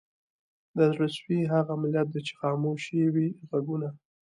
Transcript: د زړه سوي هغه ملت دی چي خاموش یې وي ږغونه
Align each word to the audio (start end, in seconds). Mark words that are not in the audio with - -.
د 0.77 0.79
زړه 0.91 1.07
سوي 1.17 1.39
هغه 1.53 1.73
ملت 1.83 2.07
دی 2.13 2.21
چي 2.27 2.33
خاموش 2.41 2.81
یې 2.97 3.05
وي 3.13 3.27
ږغونه 3.49 3.89